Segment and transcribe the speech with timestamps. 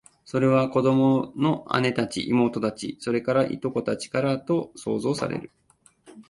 [0.25, 5.51] それは、その子供の姉たち、妹たち、それから、従姉妹たちかと想像される